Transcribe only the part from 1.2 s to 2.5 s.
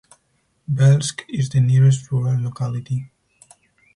is the nearest rural